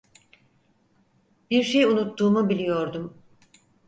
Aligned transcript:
Bir 1.51 1.63
şey 1.63 1.83
unuttuğumu 1.83 2.49
biliyordum. 2.49 3.17